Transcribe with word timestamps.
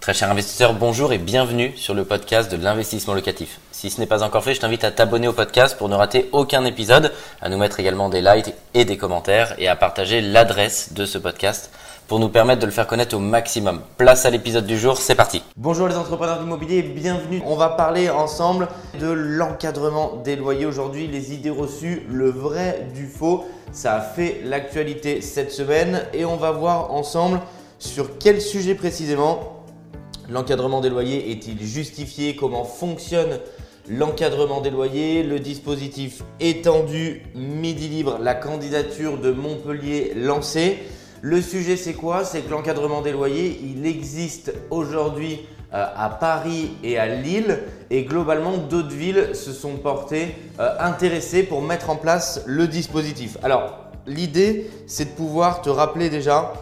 Très 0.00 0.14
cher 0.14 0.30
investisseur, 0.30 0.72
bonjour 0.72 1.12
et 1.12 1.18
bienvenue 1.18 1.74
sur 1.76 1.92
le 1.92 2.06
podcast 2.06 2.50
de 2.50 2.56
l'investissement 2.56 3.12
locatif. 3.12 3.60
Si 3.70 3.90
ce 3.90 4.00
n'est 4.00 4.06
pas 4.06 4.22
encore 4.22 4.42
fait, 4.42 4.54
je 4.54 4.60
t'invite 4.60 4.82
à 4.82 4.90
t'abonner 4.90 5.28
au 5.28 5.34
podcast 5.34 5.76
pour 5.76 5.90
ne 5.90 5.94
rater 5.94 6.30
aucun 6.32 6.64
épisode, 6.64 7.12
à 7.42 7.50
nous 7.50 7.58
mettre 7.58 7.80
également 7.80 8.08
des 8.08 8.22
likes 8.22 8.54
et 8.72 8.86
des 8.86 8.96
commentaires 8.96 9.54
et 9.58 9.68
à 9.68 9.76
partager 9.76 10.22
l'adresse 10.22 10.94
de 10.94 11.04
ce 11.04 11.18
podcast 11.18 11.70
pour 12.08 12.18
nous 12.18 12.30
permettre 12.30 12.62
de 12.62 12.66
le 12.66 12.72
faire 12.72 12.86
connaître 12.86 13.14
au 13.14 13.18
maximum. 13.18 13.82
Place 13.98 14.24
à 14.24 14.30
l'épisode 14.30 14.64
du 14.64 14.78
jour, 14.78 14.96
c'est 14.96 15.14
parti. 15.14 15.42
Bonjour 15.58 15.86
les 15.86 15.96
entrepreneurs 15.96 16.38
d'immobilier, 16.40 16.80
bienvenue. 16.80 17.42
On 17.44 17.56
va 17.56 17.68
parler 17.68 18.08
ensemble 18.08 18.68
de 18.98 19.10
l'encadrement 19.10 20.16
des 20.24 20.34
loyers 20.34 20.64
aujourd'hui, 20.64 21.08
les 21.08 21.34
idées 21.34 21.50
reçues, 21.50 22.06
le 22.08 22.30
vrai 22.30 22.88
du 22.94 23.06
faux. 23.06 23.44
Ça 23.70 23.96
a 23.96 24.00
fait 24.00 24.40
l'actualité 24.44 25.20
cette 25.20 25.52
semaine 25.52 26.06
et 26.14 26.24
on 26.24 26.36
va 26.36 26.52
voir 26.52 26.90
ensemble 26.94 27.42
sur 27.78 28.18
quel 28.18 28.40
sujet 28.40 28.74
précisément 28.74 29.59
L'encadrement 30.30 30.80
des 30.80 30.90
loyers 30.90 31.32
est-il 31.32 31.60
justifié? 31.60 32.36
Comment 32.36 32.62
fonctionne 32.62 33.40
l'encadrement 33.88 34.60
des 34.60 34.70
loyers? 34.70 35.24
Le 35.24 35.40
dispositif 35.40 36.22
étendu, 36.38 37.24
midi 37.34 37.88
libre, 37.88 38.18
la 38.22 38.34
candidature 38.34 39.18
de 39.18 39.32
Montpellier 39.32 40.12
lancée. 40.14 40.78
Le 41.20 41.42
sujet 41.42 41.76
c'est 41.76 41.94
quoi? 41.94 42.24
C'est 42.24 42.42
que 42.42 42.50
l'encadrement 42.50 43.02
des 43.02 43.10
loyers, 43.10 43.60
il 43.64 43.84
existe 43.84 44.54
aujourd'hui 44.70 45.40
euh, 45.74 45.84
à 45.96 46.08
Paris 46.10 46.70
et 46.84 46.96
à 46.96 47.12
Lille 47.12 47.58
et 47.90 48.04
globalement 48.04 48.56
d'autres 48.56 48.94
villes 48.94 49.30
se 49.34 49.52
sont 49.52 49.78
portées 49.78 50.36
euh, 50.60 50.76
intéressées 50.78 51.42
pour 51.42 51.60
mettre 51.60 51.90
en 51.90 51.96
place 51.96 52.42
le 52.46 52.68
dispositif. 52.68 53.36
Alors 53.42 53.78
l'idée 54.06 54.70
c'est 54.86 55.06
de 55.06 55.16
pouvoir 55.16 55.60
te 55.60 55.70
rappeler 55.70 56.08
déjà 56.08 56.52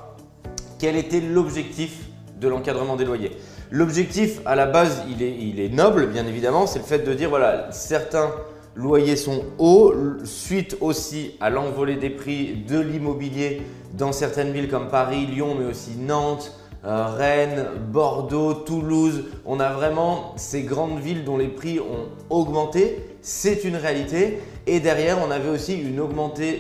quel 0.79 0.97
était 0.97 1.21
l'objectif 1.21 2.07
de 2.41 2.49
l'encadrement 2.49 2.97
des 2.97 3.05
loyers. 3.05 3.33
L'objectif 3.71 4.41
à 4.47 4.55
la 4.55 4.65
base, 4.65 5.03
il 5.11 5.61
est, 5.61 5.69
noble, 5.69 6.07
bien 6.07 6.27
évidemment, 6.27 6.67
c'est 6.67 6.79
le 6.79 6.85
fait 6.87 7.01
de 7.01 7.13
dire 7.13 7.29
voilà, 7.29 7.69
certains 7.71 8.31
loyers 8.75 9.17
sont 9.17 9.45
hauts, 9.59 9.93
suite 10.25 10.79
aussi 10.81 11.33
à 11.41 11.51
l'envolée 11.51 11.97
des 11.97 12.09
prix 12.09 12.65
de 12.67 12.79
l'immobilier 12.79 13.61
dans 13.93 14.13
certaines 14.13 14.53
villes 14.53 14.69
comme 14.69 14.89
Paris, 14.89 15.27
Lyon, 15.27 15.55
mais 15.59 15.67
aussi 15.67 15.97
Nantes, 15.99 16.53
euh, 16.87 17.07
Rennes, 17.07 17.67
Bordeaux, 17.93 18.55
Toulouse. 18.55 19.25
On 19.45 19.61
a 19.61 19.71
vraiment 19.73 20.33
ces 20.37 20.63
grandes 20.63 21.01
villes 21.01 21.25
dont 21.25 21.37
les 21.37 21.49
prix 21.49 21.79
ont 21.81 22.09
augmenté. 22.31 23.05
C'est 23.21 23.65
une 23.65 23.77
réalité. 23.77 24.39
Et 24.67 24.81
derrière, 24.81 25.19
on 25.27 25.31
avait 25.31 25.51
aussi 25.51 25.75
une, 25.75 26.01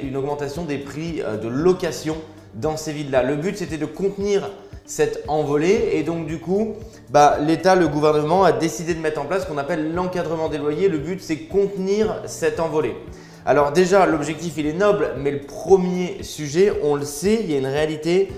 une 0.02 0.16
augmentation 0.16 0.64
des 0.64 0.78
prix 0.78 1.22
euh, 1.22 1.38
de 1.38 1.48
location 1.48 2.16
dans 2.54 2.76
ces 2.76 2.92
villes-là. 2.92 3.22
Le 3.22 3.36
but, 3.36 3.56
c'était 3.56 3.78
de 3.78 3.86
contenir 3.86 4.50
cette 4.88 5.22
envolée 5.28 5.90
et 5.92 6.02
donc 6.02 6.26
du 6.26 6.40
coup, 6.40 6.74
bah, 7.10 7.36
l'État, 7.40 7.76
le 7.76 7.86
gouvernement 7.88 8.42
a 8.42 8.52
décidé 8.52 8.94
de 8.94 9.00
mettre 9.00 9.20
en 9.20 9.26
place 9.26 9.42
ce 9.42 9.46
qu'on 9.46 9.58
appelle 9.58 9.94
l'encadrement 9.94 10.48
des 10.48 10.58
loyers. 10.58 10.88
Le 10.88 10.98
but, 10.98 11.20
c'est 11.22 11.36
contenir 11.36 12.22
cette 12.26 12.58
envolée. 12.58 12.96
Alors 13.44 13.70
déjà, 13.72 14.06
l'objectif, 14.06 14.54
il 14.56 14.66
est 14.66 14.72
noble, 14.72 15.10
mais 15.18 15.30
le 15.30 15.40
premier 15.40 16.22
sujet, 16.22 16.72
on 16.82 16.96
le 16.96 17.04
sait, 17.04 17.38
il 17.42 17.50
y 17.50 17.54
a 17.54 17.58
une 17.58 17.66
réalité. 17.66 18.28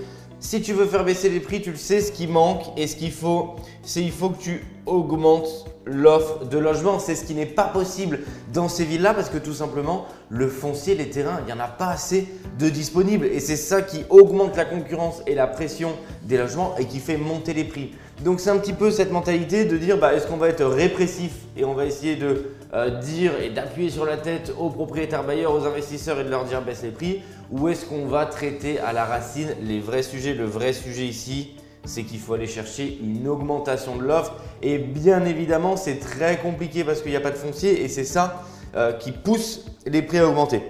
Si 0.43 0.59
tu 0.59 0.73
veux 0.73 0.87
faire 0.87 1.05
baisser 1.05 1.29
les 1.29 1.39
prix, 1.39 1.61
tu 1.61 1.69
le 1.69 1.77
sais, 1.77 2.01
ce 2.01 2.11
qui 2.11 2.25
manque 2.25 2.63
et 2.75 2.87
ce 2.87 2.95
qu'il 2.95 3.11
faut, 3.11 3.57
c'est 3.83 4.01
il 4.01 4.11
faut 4.11 4.31
que 4.31 4.41
tu 4.41 4.65
augmentes 4.87 5.67
l'offre 5.85 6.45
de 6.45 6.57
logement. 6.57 6.97
C'est 6.97 7.13
ce 7.13 7.25
qui 7.25 7.35
n'est 7.35 7.45
pas 7.45 7.65
possible 7.65 8.21
dans 8.51 8.67
ces 8.67 8.83
villes-là 8.83 9.13
parce 9.13 9.29
que 9.29 9.37
tout 9.37 9.53
simplement, 9.53 10.07
le 10.29 10.47
foncier, 10.47 10.95
les 10.95 11.11
terrains, 11.11 11.37
il 11.41 11.45
n'y 11.45 11.53
en 11.53 11.63
a 11.63 11.67
pas 11.67 11.89
assez 11.89 12.27
de 12.57 12.69
disponibles. 12.69 13.27
Et 13.27 13.39
c'est 13.39 13.55
ça 13.55 13.83
qui 13.83 14.03
augmente 14.09 14.57
la 14.57 14.65
concurrence 14.65 15.21
et 15.27 15.35
la 15.35 15.45
pression 15.45 15.91
des 16.23 16.39
logements 16.39 16.75
et 16.79 16.85
qui 16.85 16.97
fait 16.97 17.17
monter 17.17 17.53
les 17.53 17.63
prix. 17.63 17.91
Donc 18.23 18.39
c'est 18.39 18.49
un 18.49 18.57
petit 18.57 18.73
peu 18.73 18.89
cette 18.89 19.11
mentalité 19.11 19.65
de 19.65 19.77
dire 19.77 19.99
bah, 19.99 20.15
est-ce 20.15 20.25
qu'on 20.25 20.37
va 20.37 20.49
être 20.49 20.65
répressif 20.65 21.33
et 21.55 21.65
on 21.65 21.75
va 21.75 21.85
essayer 21.85 22.15
de 22.15 22.45
euh, 22.73 22.89
dire 23.01 23.33
et 23.41 23.49
d'appuyer 23.49 23.89
sur 23.89 24.05
la 24.05 24.17
tête 24.17 24.53
aux 24.57 24.69
propriétaires 24.69 25.23
bailleurs, 25.23 25.53
aux 25.53 25.65
investisseurs 25.65 26.19
et 26.19 26.23
de 26.23 26.29
leur 26.29 26.45
dire 26.45 26.61
baisse 26.61 26.83
les 26.83 26.91
prix 26.91 27.21
ou 27.51 27.67
est-ce 27.67 27.85
qu'on 27.85 28.05
va 28.05 28.25
traiter 28.25 28.79
à 28.79 28.93
la 28.93 29.03
racine 29.03 29.49
les 29.61 29.79
vrais 29.79 30.03
sujets? 30.03 30.33
Le 30.33 30.45
vrai 30.45 30.71
sujet 30.71 31.05
ici, 31.05 31.55
c'est 31.83 32.03
qu'il 32.03 32.19
faut 32.19 32.33
aller 32.33 32.47
chercher 32.47 32.97
une 33.03 33.27
augmentation 33.27 33.97
de 33.97 34.03
l'offre. 34.03 34.35
Et 34.61 34.77
bien 34.77 35.25
évidemment, 35.25 35.75
c'est 35.75 35.99
très 35.99 36.37
compliqué 36.37 36.83
parce 36.83 37.01
qu'il 37.01 37.11
n'y 37.11 37.17
a 37.17 37.21
pas 37.21 37.31
de 37.31 37.37
foncier 37.37 37.83
et 37.83 37.89
c'est 37.89 38.05
ça 38.05 38.43
euh, 38.75 38.93
qui 38.93 39.11
pousse 39.11 39.65
les 39.85 40.01
prix 40.01 40.19
à 40.19 40.27
augmenter. 40.29 40.61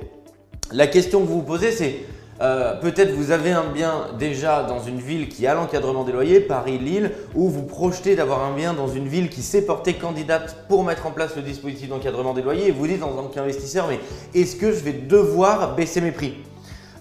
La 0.71 0.87
question 0.87 1.21
que 1.21 1.27
vous 1.27 1.41
vous 1.41 1.45
posez, 1.45 1.71
c'est 1.71 1.97
euh, 2.41 2.73
peut-être 2.75 3.11
vous 3.11 3.29
avez 3.29 3.51
un 3.51 3.65
bien 3.65 4.07
déjà 4.17 4.63
dans 4.63 4.79
une 4.79 4.99
ville 4.99 5.29
qui 5.29 5.45
a 5.45 5.53
l'encadrement 5.53 6.03
des 6.03 6.11
loyers, 6.11 6.39
Paris, 6.39 6.79
Lille, 6.79 7.11
ou 7.35 7.49
vous 7.49 7.63
projetez 7.63 8.15
d'avoir 8.15 8.43
un 8.43 8.55
bien 8.55 8.73
dans 8.73 8.87
une 8.87 9.07
ville 9.07 9.29
qui 9.29 9.43
s'est 9.43 9.61
portée 9.61 9.93
candidate 9.93 10.65
pour 10.67 10.83
mettre 10.83 11.05
en 11.05 11.11
place 11.11 11.35
le 11.35 11.43
dispositif 11.43 11.89
d'encadrement 11.89 12.33
des 12.33 12.41
loyers 12.41 12.69
et 12.69 12.71
vous 12.71 12.87
dites 12.87 13.03
en 13.03 13.11
tant 13.11 13.27
qu'investisseur, 13.27 13.87
mais 13.87 13.99
est-ce 14.33 14.55
que 14.55 14.71
je 14.71 14.79
vais 14.79 14.93
devoir 14.93 15.75
baisser 15.75 16.01
mes 16.01 16.11
prix? 16.11 16.33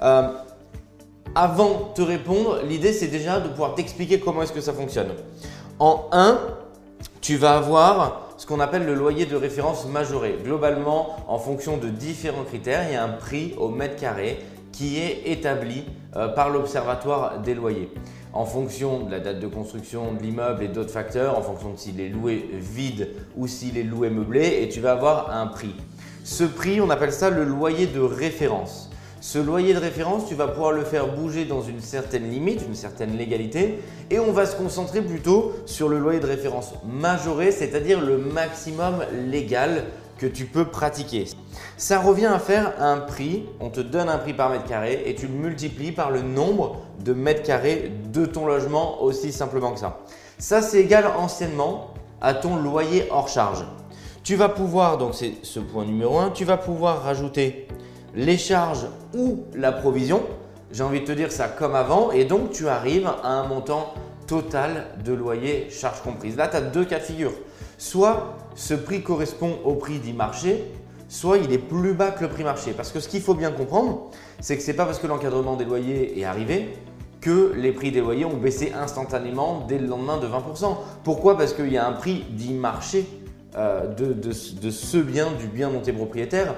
Euh, 0.02 0.28
avant 1.34 1.90
de 1.90 1.94
te 1.94 2.02
répondre, 2.02 2.60
l'idée 2.68 2.92
c'est 2.92 3.06
déjà 3.06 3.40
de 3.40 3.48
pouvoir 3.48 3.74
t'expliquer 3.74 4.20
comment 4.20 4.42
est-ce 4.42 4.52
que 4.52 4.60
ça 4.60 4.74
fonctionne. 4.74 5.08
En 5.78 6.06
1, 6.12 6.38
tu 7.22 7.36
vas 7.36 7.56
avoir 7.56 8.28
ce 8.36 8.44
qu'on 8.46 8.60
appelle 8.60 8.84
le 8.84 8.94
loyer 8.94 9.24
de 9.26 9.36
référence 9.36 9.86
majoré. 9.86 10.38
Globalement, 10.42 11.16
en 11.28 11.38
fonction 11.38 11.78
de 11.78 11.88
différents 11.88 12.44
critères, 12.44 12.84
il 12.88 12.94
y 12.94 12.96
a 12.96 13.04
un 13.04 13.08
prix 13.08 13.54
au 13.58 13.68
mètre 13.68 13.96
carré 13.96 14.38
qui 14.72 14.98
est 14.98 15.22
établi 15.26 15.84
euh, 16.16 16.28
par 16.28 16.50
l'Observatoire 16.50 17.41
des 17.41 17.54
loyers. 17.54 17.91
En 18.32 18.44
fonction 18.44 19.00
de 19.00 19.10
la 19.10 19.20
date 19.20 19.41
de 19.41 19.47
construction 19.47 20.12
de 20.14 20.22
l'immeuble 20.22 20.62
et 20.62 20.69
d'autres 20.69 20.91
facteurs, 20.91 21.36
en 21.36 21.42
fonction 21.42 21.72
de 21.72 21.78
s'il 21.78 22.00
est 22.00 22.08
loué 22.08 22.48
vide 22.53 23.08
ou 23.36 23.47
s'il 23.47 23.76
est 23.76 23.82
loué 23.82 24.08
meublé, 24.10 24.60
et 24.62 24.69
tu 24.69 24.81
vas 24.81 24.92
avoir 24.92 25.36
un 25.36 25.48
prix. 25.48 25.75
Ce 26.25 26.44
prix, 26.44 26.81
on 26.81 26.91
appelle 26.91 27.12
ça 27.12 27.31
le 27.31 27.44
loyer 27.44 27.86
de 27.86 28.00
référence. 28.00 28.91
Ce 29.22 29.38
loyer 29.38 29.75
de 29.75 29.78
référence, 29.78 30.26
tu 30.28 30.34
vas 30.34 30.48
pouvoir 30.48 30.72
le 30.72 30.82
faire 30.82 31.14
bouger 31.14 31.44
dans 31.44 31.60
une 31.60 31.81
certaine 31.81 32.31
limite, 32.31 32.62
une 32.66 32.75
certaine 32.75 33.19
légalité, 33.19 33.81
et 34.10 34.19
on 34.19 34.32
va 34.32 34.47
se 34.47 34.56
concentrer 34.56 35.02
plutôt 35.02 35.52
sur 35.66 35.91
le 35.91 35.98
loyer 35.98 36.20
de 36.20 36.26
référence 36.26 36.72
majoré, 36.87 37.52
c'est-à-dire 37.52 38.00
le 38.00 38.16
maximum 38.16 39.04
légal 39.26 39.84
que 40.20 40.26
tu 40.26 40.44
peux 40.44 40.66
pratiquer. 40.66 41.25
Ça 41.78 41.98
revient 41.98 42.26
à 42.26 42.38
faire 42.38 42.75
un 42.78 42.98
prix, 42.98 43.47
on 43.58 43.70
te 43.70 43.81
donne 43.81 44.10
un 44.10 44.19
prix 44.19 44.34
par 44.34 44.50
mètre 44.50 44.66
carré 44.66 45.03
et 45.06 45.14
tu 45.14 45.26
le 45.26 45.32
multiplies 45.32 45.92
par 45.92 46.10
le 46.10 46.20
nombre 46.20 46.76
de 47.03 47.14
mètres 47.14 47.42
carrés 47.42 47.91
de 48.12 48.26
ton 48.26 48.44
logement, 48.44 49.03
aussi 49.03 49.32
simplement 49.32 49.72
que 49.72 49.81
ça. 49.81 50.00
Ça, 50.36 50.60
c'est 50.60 50.81
égal 50.81 51.06
anciennement 51.19 51.94
à 52.20 52.34
ton 52.34 52.56
loyer 52.56 53.08
hors 53.10 53.28
charge. 53.28 53.64
Tu 54.22 54.36
vas 54.36 54.50
pouvoir, 54.50 54.98
donc 54.98 55.14
c'est 55.14 55.32
ce 55.42 55.58
point 55.58 55.86
numéro 55.86 56.19
1, 56.19 56.31
tu 56.31 56.44
vas 56.44 56.58
pouvoir 56.58 57.02
rajouter 57.02 57.66
les 58.14 58.37
charges 58.37 58.87
ou 59.16 59.44
la 59.54 59.72
provision. 59.72 60.22
J'ai 60.70 60.82
envie 60.82 61.00
de 61.00 61.06
te 61.06 61.12
dire 61.12 61.32
ça 61.32 61.48
comme 61.48 61.75
avant 61.75 62.10
et 62.10 62.26
donc 62.26 62.50
tu 62.50 62.69
arrives 62.69 63.10
à 63.25 63.28
un 63.28 63.48
montant 63.48 63.94
total 64.26 64.88
de 65.02 65.14
loyer, 65.14 65.69
charges 65.70 66.02
comprises. 66.02 66.37
Là, 66.37 66.47
tu 66.47 66.56
as 66.56 66.60
deux 66.60 66.84
cas 66.84 66.98
de 66.98 67.04
figure. 67.04 67.32
Soit 67.78 68.37
ce 68.55 68.75
prix 68.75 69.03
correspond 69.03 69.59
au 69.65 69.75
prix 69.75 69.99
du 69.99 70.12
marché, 70.12 70.65
soit 71.09 71.38
il 71.38 71.53
est 71.53 71.59
plus 71.59 71.94
bas 71.94 72.11
que 72.11 72.22
le 72.22 72.28
prix 72.28 72.44
marché. 72.44 72.72
Parce 72.72 72.93
que 72.93 73.00
ce 73.00 73.09
qu'il 73.09 73.21
faut 73.21 73.34
bien 73.34 73.50
comprendre, 73.50 74.11
c'est 74.41 74.56
que 74.56 74.62
ce 74.62 74.71
n'est 74.71 74.77
pas 74.77 74.87
parce 74.87 74.99
que 74.99 75.06
l'encadrement 75.06 75.56
des 75.56 75.65
loyers 75.65 76.19
est 76.19 76.25
arrivé 76.25 76.75
que 77.21 77.53
les 77.55 77.72
prix 77.72 77.91
des 77.93 78.00
loyers 78.00 78.25
ont 78.25 78.37
baissé 78.37 78.72
instantanément 78.72 79.66
dès 79.69 79.78
le 79.78 79.87
lendemain 79.87 80.19
de 80.19 80.27
20%. 80.27 80.77
Pourquoi? 81.05 81.37
Parce 81.37 81.53
qu'il 81.53 81.72
y 81.72 81.77
a 81.77 81.87
un 81.87 81.93
prix 81.93 82.25
dit 82.31 82.55
marché 82.55 83.06
euh, 83.56 83.87
de, 83.87 84.12
de, 84.12 84.33
ce 84.33 84.97
bien, 84.97 85.32
du 85.32 85.47
bien 85.47 85.71
dont 85.71 85.81
tu 85.81 85.91
es 85.91 85.93
propriétaire. 85.93 86.55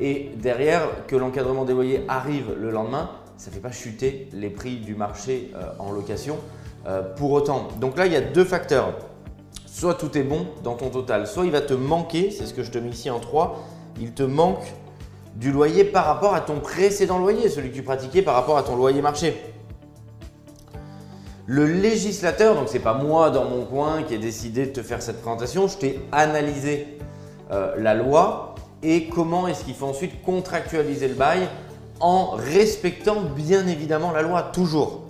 Et 0.00 0.30
derrière, 0.36 1.06
que 1.06 1.16
l'encadrement 1.16 1.64
des 1.64 1.72
loyers 1.72 2.04
arrive 2.08 2.54
le 2.58 2.70
lendemain, 2.70 3.10
ça 3.36 3.50
ne 3.50 3.54
fait 3.54 3.60
pas 3.60 3.72
chuter 3.72 4.28
les 4.32 4.50
prix 4.50 4.76
du 4.76 4.94
marché 4.94 5.52
euh, 5.54 5.72
en 5.78 5.90
location 5.90 6.38
euh, 6.86 7.02
pour 7.02 7.32
autant. 7.32 7.68
Donc 7.80 7.98
là, 7.98 8.06
il 8.06 8.12
y 8.12 8.16
a 8.16 8.20
deux 8.20 8.44
facteurs. 8.44 8.94
Soit 9.76 9.92
tout 9.92 10.16
est 10.16 10.22
bon 10.22 10.46
dans 10.64 10.72
ton 10.72 10.88
total, 10.88 11.26
soit 11.26 11.44
il 11.44 11.50
va 11.50 11.60
te 11.60 11.74
manquer, 11.74 12.30
c'est 12.30 12.46
ce 12.46 12.54
que 12.54 12.62
je 12.62 12.70
te 12.70 12.78
mets 12.78 12.88
ici 12.88 13.10
en 13.10 13.20
3, 13.20 13.62
il 14.00 14.12
te 14.12 14.22
manque 14.22 14.72
du 15.34 15.52
loyer 15.52 15.84
par 15.84 16.06
rapport 16.06 16.34
à 16.34 16.40
ton 16.40 16.60
précédent 16.60 17.18
loyer, 17.18 17.50
celui 17.50 17.68
que 17.68 17.74
tu 17.74 17.82
pratiquais 17.82 18.22
par 18.22 18.32
rapport 18.36 18.56
à 18.56 18.62
ton 18.62 18.74
loyer 18.74 19.02
marché. 19.02 19.36
Le 21.44 21.66
législateur, 21.66 22.54
donc 22.54 22.70
c'est 22.70 22.78
pas 22.78 22.94
moi 22.94 23.28
dans 23.28 23.44
mon 23.44 23.66
coin 23.66 24.02
qui 24.02 24.14
ai 24.14 24.18
décidé 24.18 24.64
de 24.64 24.70
te 24.70 24.82
faire 24.82 25.02
cette 25.02 25.20
présentation, 25.20 25.68
je 25.68 25.76
t'ai 25.76 26.00
analysé 26.10 26.96
euh, 27.50 27.74
la 27.76 27.92
loi 27.92 28.54
et 28.82 29.08
comment 29.08 29.46
est-ce 29.46 29.62
qu'il 29.62 29.74
faut 29.74 29.88
ensuite 29.88 30.22
contractualiser 30.22 31.08
le 31.08 31.16
bail 31.16 31.48
en 32.00 32.30
respectant 32.30 33.20
bien 33.20 33.66
évidemment 33.66 34.10
la 34.10 34.22
loi 34.22 34.42
toujours. 34.42 35.05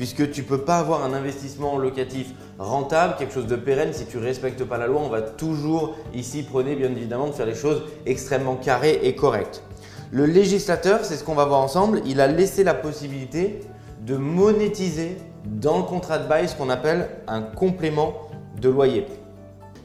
Puisque 0.00 0.30
tu 0.30 0.40
ne 0.40 0.46
peux 0.46 0.62
pas 0.62 0.78
avoir 0.78 1.04
un 1.04 1.12
investissement 1.12 1.76
locatif 1.76 2.28
rentable, 2.58 3.16
quelque 3.18 3.34
chose 3.34 3.46
de 3.46 3.54
pérenne, 3.54 3.92
si 3.92 4.06
tu 4.06 4.16
ne 4.16 4.22
respectes 4.22 4.64
pas 4.64 4.78
la 4.78 4.86
loi. 4.86 5.02
On 5.04 5.10
va 5.10 5.20
toujours 5.20 5.94
ici 6.14 6.42
prôner 6.42 6.74
bien 6.74 6.90
évidemment 6.90 7.26
de 7.26 7.32
faire 7.32 7.44
les 7.44 7.54
choses 7.54 7.82
extrêmement 8.06 8.56
carrées 8.56 9.00
et 9.02 9.14
correctes. 9.14 9.62
Le 10.10 10.24
législateur, 10.24 11.00
c'est 11.04 11.16
ce 11.16 11.22
qu'on 11.22 11.34
va 11.34 11.44
voir 11.44 11.60
ensemble, 11.60 12.00
il 12.06 12.22
a 12.22 12.28
laissé 12.28 12.64
la 12.64 12.72
possibilité 12.72 13.60
de 14.00 14.16
monétiser 14.16 15.18
dans 15.44 15.76
le 15.76 15.84
contrat 15.84 16.18
de 16.18 16.26
bail 16.26 16.48
ce 16.48 16.54
qu'on 16.54 16.70
appelle 16.70 17.10
un 17.28 17.42
complément 17.42 18.14
de 18.58 18.70
loyer. 18.70 19.04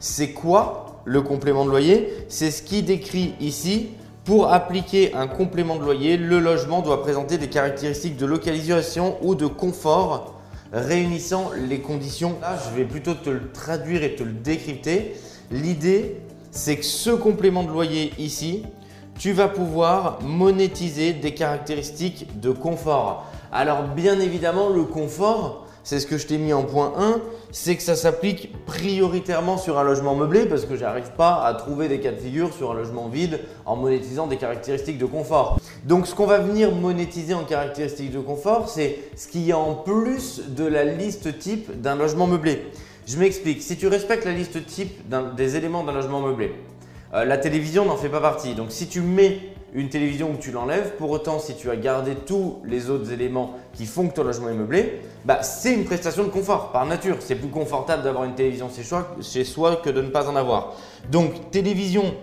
C'est 0.00 0.30
quoi 0.30 1.02
le 1.04 1.20
complément 1.20 1.66
de 1.66 1.70
loyer? 1.70 2.10
C'est 2.28 2.50
ce 2.50 2.62
qui 2.62 2.82
décrit 2.82 3.34
ici 3.38 3.90
pour 4.26 4.52
appliquer 4.52 5.14
un 5.14 5.28
complément 5.28 5.76
de 5.76 5.84
loyer, 5.84 6.16
le 6.16 6.40
logement 6.40 6.82
doit 6.82 7.00
présenter 7.00 7.38
des 7.38 7.48
caractéristiques 7.48 8.16
de 8.16 8.26
localisation 8.26 9.16
ou 9.22 9.36
de 9.36 9.46
confort 9.46 10.34
réunissant 10.72 11.52
les 11.68 11.78
conditions. 11.78 12.34
Là, 12.40 12.58
je 12.66 12.76
vais 12.76 12.84
plutôt 12.84 13.14
te 13.14 13.30
le 13.30 13.52
traduire 13.52 14.02
et 14.02 14.16
te 14.16 14.24
le 14.24 14.32
décrypter. 14.32 15.14
L'idée, 15.52 16.16
c'est 16.50 16.76
que 16.76 16.84
ce 16.84 17.10
complément 17.10 17.62
de 17.62 17.70
loyer 17.70 18.12
ici, 18.18 18.64
tu 19.16 19.30
vas 19.30 19.46
pouvoir 19.46 20.18
monétiser 20.22 21.12
des 21.12 21.32
caractéristiques 21.32 22.40
de 22.40 22.50
confort. 22.50 23.26
Alors 23.52 23.84
bien 23.84 24.18
évidemment, 24.18 24.70
le 24.70 24.82
confort, 24.82 25.65
c'est 25.86 26.00
ce 26.00 26.08
que 26.08 26.18
je 26.18 26.26
t'ai 26.26 26.36
mis 26.36 26.52
en 26.52 26.64
point 26.64 26.94
1, 26.98 27.20
c'est 27.52 27.76
que 27.76 27.82
ça 27.82 27.94
s'applique 27.94 28.52
prioritairement 28.66 29.56
sur 29.56 29.78
un 29.78 29.84
logement 29.84 30.16
meublé 30.16 30.46
parce 30.46 30.64
que 30.64 30.74
j'arrive 30.74 31.12
pas 31.16 31.44
à 31.44 31.54
trouver 31.54 31.86
des 31.86 32.00
cas 32.00 32.10
de 32.10 32.16
figure 32.16 32.52
sur 32.52 32.72
un 32.72 32.74
logement 32.74 33.08
vide 33.08 33.38
en 33.66 33.76
monétisant 33.76 34.26
des 34.26 34.36
caractéristiques 34.36 34.98
de 34.98 35.06
confort. 35.06 35.60
Donc 35.84 36.08
ce 36.08 36.14
qu'on 36.16 36.26
va 36.26 36.38
venir 36.38 36.72
monétiser 36.72 37.34
en 37.34 37.44
caractéristiques 37.44 38.10
de 38.10 38.18
confort, 38.18 38.68
c'est 38.68 38.98
ce 39.14 39.28
qu'il 39.28 39.42
y 39.42 39.52
a 39.52 39.58
en 39.58 39.76
plus 39.76 40.42
de 40.48 40.64
la 40.64 40.82
liste 40.82 41.38
type 41.38 41.80
d'un 41.80 41.94
logement 41.94 42.26
meublé. 42.26 42.64
Je 43.06 43.16
m'explique, 43.16 43.62
si 43.62 43.76
tu 43.76 43.86
respectes 43.86 44.24
la 44.24 44.32
liste 44.32 44.66
type 44.66 45.08
des 45.36 45.54
éléments 45.54 45.84
d'un 45.84 45.92
logement 45.92 46.20
meublé, 46.20 46.52
euh, 47.14 47.24
la 47.24 47.38
télévision 47.38 47.84
n'en 47.84 47.96
fait 47.96 48.08
pas 48.08 48.20
partie. 48.20 48.56
Donc 48.56 48.72
si 48.72 48.88
tu 48.88 49.02
mets 49.02 49.38
une 49.76 49.90
télévision 49.90 50.30
où 50.30 50.36
tu 50.38 50.50
l'enlèves. 50.50 50.92
Pour 50.96 51.10
autant, 51.10 51.38
si 51.38 51.54
tu 51.54 51.70
as 51.70 51.76
gardé 51.76 52.14
tous 52.14 52.56
les 52.64 52.88
autres 52.88 53.12
éléments 53.12 53.54
qui 53.74 53.84
font 53.84 54.08
que 54.08 54.14
ton 54.14 54.24
logement 54.24 54.48
est 54.48 54.54
meublé, 54.54 55.02
bah, 55.26 55.42
c'est 55.42 55.74
une 55.74 55.84
prestation 55.84 56.24
de 56.24 56.30
confort 56.30 56.72
par 56.72 56.86
nature. 56.86 57.18
C'est 57.20 57.34
plus 57.34 57.50
confortable 57.50 58.02
d'avoir 58.02 58.24
une 58.24 58.34
télévision 58.34 58.70
chez 59.20 59.44
soi, 59.44 59.76
que 59.76 59.90
de 59.90 60.00
ne 60.00 60.08
pas 60.08 60.28
en 60.28 60.34
avoir. 60.34 60.76
Donc, 61.12 61.50
télévision, 61.50 62.14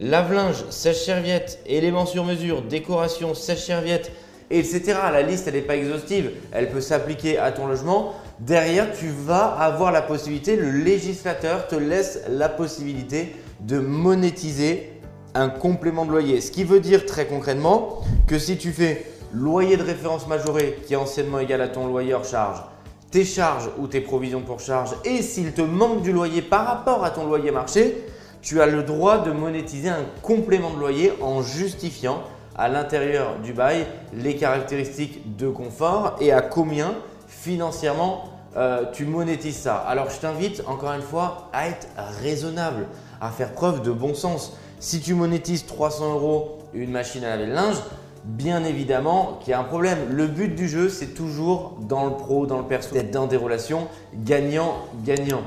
lave-linge, 0.00 0.64
sèche-serviette, 0.68 1.60
éléments 1.64 2.06
sur 2.06 2.24
mesure, 2.24 2.62
décoration, 2.62 3.34
sèche-serviette, 3.34 4.10
etc. 4.50 4.82
La 5.12 5.22
liste, 5.22 5.46
elle 5.46 5.54
n'est 5.54 5.60
pas 5.60 5.76
exhaustive. 5.76 6.32
Elle 6.50 6.70
peut 6.70 6.80
s'appliquer 6.80 7.38
à 7.38 7.52
ton 7.52 7.68
logement. 7.68 8.14
Derrière, 8.40 8.92
tu 8.92 9.06
vas 9.06 9.44
avoir 9.44 9.92
la 9.92 10.02
possibilité, 10.02 10.56
le 10.56 10.72
législateur 10.72 11.68
te 11.68 11.76
laisse 11.76 12.22
la 12.28 12.48
possibilité 12.48 13.36
de 13.60 13.78
monétiser 13.78 14.92
un 15.40 15.48
complément 15.48 16.04
de 16.04 16.10
loyer. 16.10 16.40
Ce 16.40 16.50
qui 16.50 16.64
veut 16.64 16.80
dire 16.80 17.06
très 17.06 17.26
concrètement 17.26 18.00
que 18.26 18.38
si 18.38 18.56
tu 18.56 18.72
fais 18.72 19.06
loyer 19.32 19.76
de 19.76 19.82
référence 19.82 20.26
majoré 20.26 20.78
qui 20.86 20.94
est 20.94 20.96
anciennement 20.96 21.38
égal 21.38 21.60
à 21.60 21.68
ton 21.68 21.86
loyer 21.86 22.14
hors 22.14 22.24
charge, 22.24 22.62
tes 23.10 23.24
charges 23.24 23.70
ou 23.78 23.86
tes 23.86 24.00
provisions 24.00 24.42
pour 24.42 24.60
charge 24.60 24.90
et 25.04 25.22
s'il 25.22 25.52
te 25.52 25.62
manque 25.62 26.02
du 26.02 26.12
loyer 26.12 26.42
par 26.42 26.66
rapport 26.66 27.04
à 27.04 27.10
ton 27.10 27.26
loyer 27.26 27.50
marché, 27.50 28.04
tu 28.42 28.60
as 28.60 28.66
le 28.66 28.82
droit 28.82 29.18
de 29.18 29.32
monétiser 29.32 29.88
un 29.88 30.04
complément 30.22 30.72
de 30.72 30.78
loyer 30.78 31.12
en 31.20 31.42
justifiant 31.42 32.22
à 32.56 32.68
l'intérieur 32.68 33.38
du 33.42 33.52
bail 33.52 33.86
les 34.14 34.36
caractéristiques 34.36 35.36
de 35.36 35.48
confort 35.48 36.16
et 36.20 36.32
à 36.32 36.40
combien 36.40 36.94
financièrement 37.26 38.24
euh, 38.56 38.84
tu 38.92 39.04
monétises 39.04 39.56
ça. 39.58 39.76
Alors 39.76 40.08
je 40.08 40.18
t'invite 40.18 40.62
encore 40.66 40.92
une 40.92 41.02
fois 41.02 41.50
à 41.52 41.68
être 41.68 41.88
raisonnable, 42.22 42.86
à 43.20 43.30
faire 43.30 43.52
preuve 43.52 43.82
de 43.82 43.90
bon 43.90 44.14
sens. 44.14 44.56
Si 44.78 45.00
tu 45.00 45.14
monétises 45.14 45.64
300 45.64 46.14
euros 46.14 46.58
une 46.74 46.90
machine 46.90 47.24
à 47.24 47.30
laver 47.30 47.46
le 47.46 47.54
linge, 47.54 47.76
bien 48.24 48.62
évidemment 48.62 49.38
qu'il 49.40 49.52
y 49.52 49.54
a 49.54 49.60
un 49.60 49.64
problème. 49.64 49.98
Le 50.10 50.26
but 50.26 50.54
du 50.54 50.68
jeu, 50.68 50.90
c'est 50.90 51.14
toujours 51.14 51.78
dans 51.80 52.04
le 52.04 52.12
pro, 52.12 52.46
dans 52.46 52.58
le 52.58 52.64
perso, 52.64 52.92
d'être 52.92 53.10
dans 53.10 53.26
des 53.26 53.38
relations 53.38 53.88
gagnant-gagnant. 54.14 55.42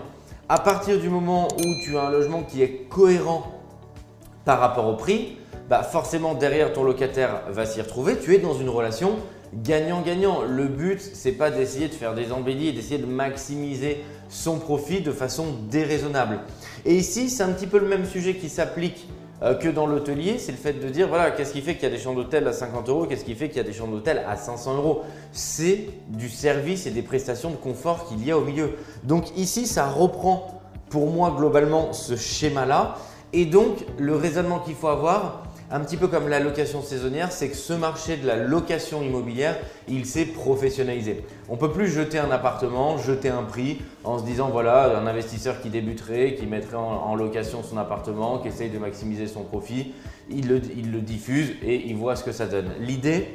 À 0.47 0.57
partir 0.57 0.99
du 0.99 1.09
moment 1.09 1.47
où 1.47 1.83
tu 1.85 1.95
as 1.95 2.05
un 2.05 2.09
logement 2.09 2.41
qui 2.41 2.63
est 2.63 2.87
cohérent 2.89 3.51
par 4.45 4.59
rapport 4.59 4.87
au 4.87 4.95
prix, 4.95 5.37
bah 5.69 5.83
forcément 5.83 6.33
derrière 6.33 6.73
ton 6.73 6.83
locataire 6.83 7.43
va 7.51 7.67
s'y 7.67 7.81
retrouver. 7.81 8.17
Tu 8.17 8.33
es 8.33 8.39
dans 8.39 8.55
une 8.55 8.69
relation 8.69 9.17
gagnant-gagnant. 9.53 10.41
Le 10.41 10.65
but, 10.65 10.99
c'est 10.99 11.33
pas 11.33 11.51
d'essayer 11.51 11.87
de 11.87 11.93
faire 11.93 12.15
des 12.15 12.31
embellis 12.31 12.69
et 12.69 12.73
d'essayer 12.73 12.97
de 12.97 13.05
maximiser 13.05 14.03
son 14.27 14.57
profit 14.57 15.01
de 15.01 15.11
façon 15.11 15.45
déraisonnable. 15.69 16.39
Et 16.85 16.95
ici, 16.95 17.29
c'est 17.29 17.43
un 17.43 17.51
petit 17.51 17.67
peu 17.67 17.77
le 17.77 17.87
même 17.87 18.05
sujet 18.05 18.35
qui 18.35 18.49
s'applique 18.49 19.07
euh, 19.41 19.55
que 19.55 19.69
dans 19.69 19.85
l'hôtelier, 19.85 20.37
c'est 20.37 20.51
le 20.51 20.57
fait 20.57 20.73
de 20.73 20.89
dire 20.89 21.07
voilà, 21.07 21.31
qu'est-ce 21.31 21.53
qui 21.53 21.61
fait 21.61 21.75
qu'il 21.75 21.83
y 21.83 21.87
a 21.87 21.95
des 21.95 22.01
chambres 22.01 22.21
d'hôtel 22.21 22.47
à 22.47 22.53
50 22.53 22.89
euros, 22.89 23.05
qu'est-ce 23.05 23.23
qui 23.23 23.35
fait 23.35 23.47
qu'il 23.47 23.57
y 23.57 23.61
a 23.61 23.63
des 23.63 23.73
chambres 23.73 23.93
d'hôtel 23.93 24.23
à 24.27 24.35
500 24.35 24.77
euros? 24.77 25.03
C'est 25.31 25.87
du 26.07 26.29
service 26.29 26.85
et 26.87 26.91
des 26.91 27.01
prestations 27.01 27.49
de 27.49 27.55
confort 27.55 28.05
qu'il 28.07 28.25
y 28.25 28.31
a 28.31 28.37
au 28.37 28.43
milieu. 28.43 28.75
Donc 29.03 29.37
ici, 29.37 29.65
ça 29.65 29.87
reprend 29.87 30.61
pour 30.89 31.07
moi 31.07 31.33
globalement 31.37 31.93
ce 31.93 32.15
schéma-là. 32.15 32.97
Et 33.31 33.45
donc, 33.45 33.85
le 33.97 34.15
raisonnement 34.15 34.59
qu'il 34.59 34.73
faut 34.75 34.87
avoir, 34.87 35.43
un 35.71 35.79
petit 35.81 35.97
peu 35.97 36.07
comme 36.07 36.27
la 36.27 36.39
location 36.39 36.81
saisonnière, 36.81 37.31
c'est 37.31 37.49
que 37.49 37.55
ce 37.55 37.73
marché 37.73 38.17
de 38.17 38.25
la 38.25 38.35
location 38.35 39.03
immobilière, 39.03 39.57
il 39.87 40.05
s'est 40.05 40.25
professionnalisé. 40.25 41.23
On 41.47 41.53
ne 41.53 41.59
peut 41.59 41.71
plus 41.71 41.87
jeter 41.87 42.17
un 42.17 42.31
appartement, 42.31 42.97
jeter 42.97 43.29
un 43.29 43.43
prix 43.43 43.79
en 44.03 44.17
se 44.17 44.23
disant 44.23 44.49
voilà, 44.49 44.97
un 44.97 45.05
investisseur 45.05 45.61
qui 45.61 45.69
débuterait, 45.69 46.35
qui 46.35 46.47
mettrait 46.47 46.77
en, 46.77 47.15
location 47.15 47.61
son 47.63 47.77
appartement, 47.77 48.39
qui 48.39 48.47
essaye 48.47 48.69
de 48.69 48.79
maximiser 48.79 49.27
son 49.27 49.43
profit, 49.43 49.93
il 50.29 50.47
le, 50.47 50.61
il 50.75 50.91
le 50.91 51.01
diffuse 51.01 51.51
et 51.63 51.87
il 51.87 51.95
voit 51.95 52.15
ce 52.15 52.23
que 52.23 52.31
ça 52.31 52.47
donne. 52.47 52.71
L'idée, 52.79 53.27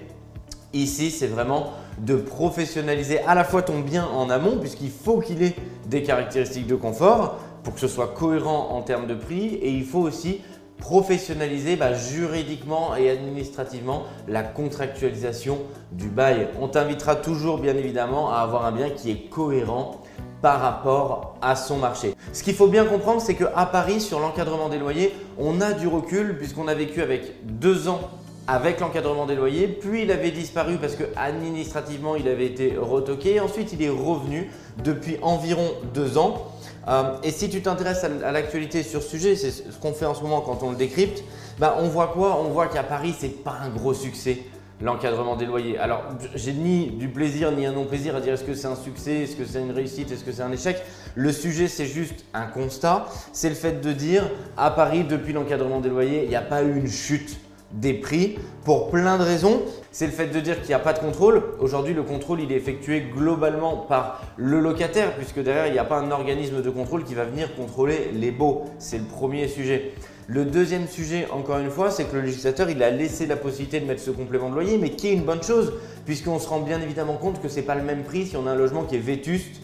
Ici, 0.75 1.13
c'est 1.13 1.29
vraiment 1.29 1.71
de 1.99 2.17
professionnaliser 2.17 3.21
à 3.21 3.37
la 3.37 3.45
fois 3.45 3.63
ton 3.63 3.79
bien 3.79 4.05
en 4.05 4.29
amont, 4.29 4.59
puisqu'il 4.59 4.91
faut 4.91 5.21
qu'il 5.21 5.41
ait 5.45 5.55
des 5.87 6.03
caractéristiques 6.03 6.67
de 6.67 6.75
confort 6.75 7.39
pour 7.63 7.75
que 7.75 7.81
ce 7.81 7.87
soit 7.87 8.09
cohérent 8.09 8.71
en 8.73 8.83
termes 8.83 9.07
de 9.07 9.15
prix, 9.15 9.55
et 9.55 9.71
il 9.71 9.85
faut 9.85 10.01
aussi 10.01 10.41
professionnaliser 10.79 11.77
bah, 11.77 11.95
juridiquement 11.95 12.97
et 12.97 13.11
administrativement 13.11 14.05
la 14.29 14.43
contractualisation 14.43 15.59
du 15.93 16.09
bail. 16.09 16.49
On 16.61 16.69
t'invitera 16.69 17.17
toujours 17.17 17.59
bien 17.59 17.77
évidemment 17.77 18.33
à 18.33 18.39
avoir 18.39 18.67
un 18.67 18.73
bien 18.73 18.91
qui 18.91 19.11
est 19.11 19.29
cohérent 19.31 20.03
par 20.43 20.61
rapport 20.61 21.37
à 21.41 21.57
son 21.57 21.79
marché. 21.79 22.15
Ce 22.33 22.43
qu'il 22.43 22.55
faut 22.55 22.67
bien 22.67 22.85
comprendre, 22.85 23.23
c'est 23.23 23.35
qu'à 23.35 23.67
Paris, 23.67 24.01
sur 24.01 24.21
l'encadrement 24.21 24.69
des 24.69 24.79
loyers, 24.79 25.15
on 25.39 25.61
a 25.61 25.73
du 25.73 25.89
recul 25.89 26.37
puisqu'on 26.37 26.69
a 26.69 26.75
vécu 26.75 27.01
avec 27.01 27.45
deux 27.45 27.89
ans 27.89 28.01
avec 28.47 28.81
l'encadrement 28.81 29.27
des 29.27 29.37
loyers, 29.37 29.69
puis 29.69 30.03
il 30.03 30.11
avait 30.11 30.31
disparu 30.31 30.77
parce 30.77 30.97
que 30.97 31.05
administrativement 31.17 32.15
il 32.15 32.29
avait 32.29 32.47
été 32.47 32.75
retoqué, 32.77 33.41
ensuite 33.41 33.73
il 33.73 33.83
est 33.83 33.89
revenu 33.89 34.51
depuis 34.83 35.17
environ 35.23 35.67
deux 35.95 36.19
ans. 36.19 36.51
Euh, 36.89 37.17
et 37.23 37.31
si 37.31 37.49
tu 37.49 37.63
t'intéresses 37.63 38.05
à, 38.05 38.33
l'actualité 38.33 38.83
sur 38.83 39.03
ce 39.03 39.09
sujet, 39.09 39.37
c'est 39.37 39.51
ce 39.51 39.79
qu'on 39.81 39.93
fait 39.93 40.07
en 40.07 40.15
ce 40.15 40.23
moment 40.23 40.41
quand 40.41 40.63
on 40.63 40.71
le 40.71 40.77
décrypte, 40.77 41.23
bah, 41.59 41.77
on 41.81 41.89
voit 41.89 42.09
quoi? 42.09 42.39
On 42.41 42.51
voit 42.51 42.69
qu'à 42.69 42.83
Paris, 42.83 43.15
c'est 43.19 43.43
pas 43.43 43.59
un 43.63 43.71
gros 43.71 43.95
succès 43.95 44.39
l'encadrement 44.81 45.37
des 45.37 45.47
loyers. 45.47 45.79
Alors, 45.79 46.05
j'ai 46.35 46.53
ni 46.53 46.91
du 46.91 47.09
plaisir 47.09 47.53
ni 47.53 47.65
un 47.67 47.73
non-plaisir 47.73 48.17
à 48.17 48.21
dire 48.21 48.35
est-ce 48.35 48.45
que 48.45 48.55
c'est 48.55 48.67
un 48.67 48.77
succès, 48.77 49.23
est-ce 49.23 49.37
que 49.37 49.45
c'est 49.45 49.61
une 49.61 49.71
réussite, 49.71 50.11
est-ce 50.11 50.25
que 50.25 50.33
c'est 50.33 50.43
un 50.43 50.53
échec. 50.53 50.83
Le 51.15 51.33
sujet, 51.33 51.69
c'est 51.69 51.87
juste 51.87 52.25
un 52.35 52.47
constat. 52.47 53.07
C'est 53.33 53.49
le 53.49 53.55
fait 53.55 53.81
de 53.81 53.93
dire 53.93 54.29
à 54.57 54.71
Paris, 54.71 55.05
depuis 55.05 55.33
l'encadrement 55.33 55.81
des 55.81 55.89
loyers, 55.89 56.25
il 56.25 56.29
n'y 56.29 56.37
a 56.37 56.43
pas 56.43 56.63
eu 56.63 56.77
une 56.77 56.89
chute 56.89 57.39
des 57.75 57.95
prix 57.95 58.39
pour 58.65 58.91
plein 58.91 59.19
de 59.19 59.23
raisons. 59.23 59.63
C'est 59.93 60.07
le 60.07 60.13
fait 60.13 60.27
de 60.27 60.41
dire 60.41 60.59
qu'il 60.59 60.69
n'y 60.69 60.75
a 60.75 60.81
pas 60.81 60.93
de 60.93 60.99
contrôle. 60.99 61.43
Aujourd'hui, 61.61 61.95
le 61.95 62.03
contrôle, 62.03 62.41
il 62.41 62.51
est 62.51 62.57
effectué 62.57 63.03
globalement 63.15 63.77
par 63.77 64.23
le 64.37 64.61
locataire, 64.61 65.15
puisque 65.17 65.41
derrière, 65.41 65.67
il 65.67 65.73
n'y 65.73 65.79
a 65.79 65.85
pas 65.85 65.99
un 65.99 66.11
organisme 66.11 66.63
de 66.63 66.71
contrôle 66.71 67.05
qui 67.05 67.15
va 67.15 67.25
venir 67.25 67.55
contrôler 67.55 68.11
les 68.13 68.31
baux. 68.31 68.65
C'est 68.79 68.99
le 68.99 69.05
premier 69.05 69.49
sujet. 69.49 69.93
Le 70.27 70.47
deuxième 70.47 70.89
sujet, 70.89 71.29
encore 71.31 71.59
une 71.59 71.71
fois, 71.71 71.91
c'est 71.91 72.05
que 72.05 72.17
le 72.17 72.23
législateur, 72.23 72.71
il 72.71 72.83
a 72.83 72.91
laissé 72.91 73.27
la 73.27 73.37
possibilité 73.37 73.79
de 73.81 73.87
mettre 73.87 74.01
ce 74.01 74.11
complément 74.11 74.49
de 74.49 74.55
loyer, 74.55 74.79
mais 74.79 74.91
qui 74.91 75.09
est 75.09 75.13
une 75.13 75.25
bonne 75.25 75.43
chose, 75.43 75.75
puisqu'on 76.07 76.39
se 76.39 76.49
rend 76.49 76.61
bien 76.61 76.81
évidemment 76.81 77.17
compte 77.17 77.43
que 77.43 77.49
ce 77.49 77.57
n'est 77.57 77.63
pas 77.63 77.75
le 77.75 77.83
même 77.83 78.05
prix 78.05 78.27
si 78.27 78.37
on 78.37 78.47
a 78.47 78.53
un 78.53 78.57
logement 78.57 78.85
qui 78.85 78.97
est 78.97 79.01
vétuste 79.01 79.61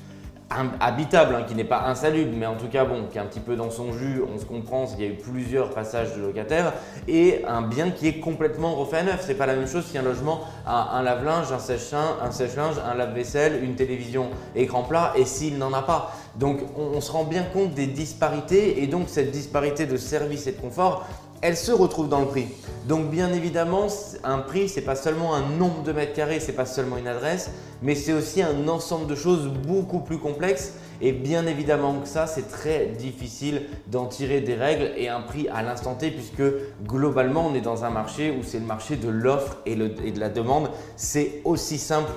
habitable, 0.81 1.37
hein, 1.37 1.45
qui 1.47 1.55
n'est 1.55 1.65
pas 1.65 1.85
insalubre, 1.87 2.33
mais 2.37 2.47
en 2.47 2.57
tout 2.57 2.69
cas 2.69 2.85
bon, 2.85 3.05
qui 3.11 3.19
est 3.19 3.21
un 3.21 3.27
petit 3.27 3.41
peu 3.41 3.55
dans 3.55 3.71
son 3.71 3.93
jus, 3.93 4.23
on 4.23 4.39
se 4.39 4.45
comprend, 4.45 4.87
il 4.99 5.05
y 5.05 5.07
a 5.07 5.11
eu 5.11 5.17
plusieurs 5.17 5.71
passages 5.71 6.17
de 6.17 6.21
locataires, 6.21 6.73
et 7.07 7.45
un 7.47 7.63
bien 7.63 7.91
qui 7.91 8.09
est 8.09 8.19
complètement 8.19 8.75
refait 8.75 8.99
à 8.99 9.03
neuf. 9.05 9.23
C'est 9.25 9.35
pas 9.35 9.47
la 9.47 9.55
même 9.55 9.69
chose 9.69 9.87
si 9.87 9.97
un 9.97 10.03
logement 10.03 10.41
a 10.67 10.97
un 10.97 11.03
lave-linge, 11.03 11.53
un 11.53 11.59
sèche-linge, 11.59 12.17
un, 12.23 12.31
sèche 12.33 12.59
un 12.59 12.95
lave-vaisselle, 12.95 13.63
une 13.63 13.77
télévision 13.77 14.31
écran 14.57 14.83
plat, 14.83 15.13
et 15.17 15.25
s'il 15.25 15.57
n'en 15.57 15.73
a 15.73 15.83
pas. 15.83 16.13
Donc 16.35 16.61
on, 16.77 16.97
on 16.97 17.01
se 17.01 17.13
rend 17.13 17.25
bien 17.25 17.45
compte 17.45 17.75
des 17.75 17.87
disparités, 17.87 18.83
et 18.83 18.87
donc 18.87 19.09
cette 19.09 19.31
disparité 19.31 19.87
de 19.87 19.97
service 19.97 20.47
et 20.49 20.53
de 20.53 20.61
confort, 20.61 21.07
elle 21.43 21.57
se 21.57 21.73
retrouve 21.73 22.09
dans 22.09 22.21
le 22.21 22.27
prix. 22.27 22.47
Donc 22.87 23.11
bien 23.11 23.33
évidemment, 23.33 23.87
un 24.25 24.39
prix, 24.39 24.69
ce 24.69 24.77
n'est 24.77 24.87
pas 24.87 24.97
seulement 24.97 25.35
un 25.35 25.43
nombre 25.43 25.83
de 25.83 25.93
mètres 25.93 26.15
carrés, 26.15 26.41
ce 26.41 26.49
n'est 26.49 26.53
pas 26.53 26.67
seulement 26.67 26.97
une 26.97 27.09
adresse, 27.09 27.51
mais 27.83 27.95
c'est 27.95 28.13
aussi 28.13 28.43
un 28.43 28.69
ensemble 28.69 29.07
de 29.07 29.15
choses 29.15 29.49
beaucoup 29.49 30.01
plus 30.01 30.19
complexes. 30.19 30.75
Et 31.03 31.13
bien 31.13 31.47
évidemment 31.47 31.95
que 31.95 32.09
ça, 32.09 32.27
c'est 32.27 32.51
très 32.51 32.87
difficile 32.87 33.63
d'en 33.87 34.07
tirer 34.07 34.43
des 34.43 34.55
règles 34.55 34.93
et 34.97 35.09
un 35.09 35.23
prix 35.23 35.49
à 35.49 35.63
l'instant 35.63 35.95
T, 35.95 36.11
puisque 36.11 36.43
globalement, 36.87 37.47
on 37.47 37.55
est 37.55 37.63
dans 37.63 37.85
un 37.85 37.91
marché 37.91 38.31
où 38.31 38.43
c'est 38.43 38.59
le 38.59 38.67
marché 38.67 38.97
de 38.97 39.09
l'offre 39.09 39.57
et, 39.65 39.73
et 39.73 40.13
de 40.13 40.21
la 40.21 40.29
demande. 40.29 40.69
C'est 40.97 41.41
aussi 41.45 41.79
simple 41.79 42.11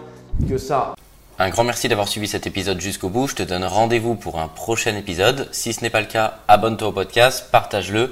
que 0.49 0.57
ça. 0.57 0.95
Un 1.39 1.49
grand 1.49 1.63
merci 1.63 1.87
d'avoir 1.87 2.07
suivi 2.09 2.27
cet 2.27 2.45
épisode 2.45 2.79
jusqu'au 2.79 3.09
bout. 3.09 3.27
Je 3.27 3.35
te 3.35 3.43
donne 3.43 3.63
rendez-vous 3.63 4.15
pour 4.15 4.39
un 4.39 4.47
prochain 4.47 4.95
épisode. 4.95 5.47
Si 5.51 5.73
ce 5.73 5.81
n'est 5.81 5.89
pas 5.89 6.01
le 6.01 6.07
cas, 6.07 6.39
abonne-toi 6.47 6.89
au 6.89 6.91
podcast, 6.91 7.47
partage-le, 7.51 8.11